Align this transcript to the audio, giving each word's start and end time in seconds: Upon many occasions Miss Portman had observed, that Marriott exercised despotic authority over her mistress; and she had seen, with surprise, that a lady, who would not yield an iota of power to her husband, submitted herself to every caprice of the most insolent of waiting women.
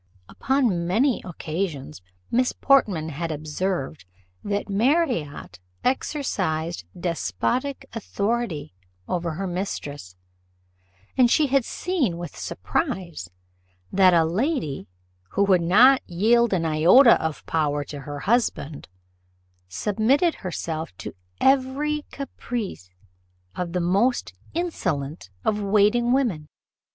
Upon 0.27 0.87
many 0.87 1.21
occasions 1.23 2.01
Miss 2.31 2.53
Portman 2.53 3.09
had 3.09 3.31
observed, 3.31 4.05
that 4.43 4.67
Marriott 4.67 5.59
exercised 5.83 6.85
despotic 6.99 7.85
authority 7.93 8.73
over 9.07 9.33
her 9.33 9.45
mistress; 9.45 10.15
and 11.15 11.29
she 11.29 11.45
had 11.45 11.63
seen, 11.65 12.17
with 12.17 12.35
surprise, 12.35 13.29
that 13.91 14.15
a 14.15 14.25
lady, 14.25 14.87
who 15.33 15.43
would 15.43 15.61
not 15.61 16.01
yield 16.09 16.51
an 16.51 16.65
iota 16.65 17.23
of 17.23 17.45
power 17.45 17.83
to 17.83 17.99
her 17.99 18.21
husband, 18.21 18.87
submitted 19.69 20.33
herself 20.41 20.97
to 20.97 21.13
every 21.39 22.07
caprice 22.09 22.89
of 23.55 23.73
the 23.73 23.79
most 23.81 24.33
insolent 24.55 25.29
of 25.45 25.61
waiting 25.61 26.11
women. 26.11 26.47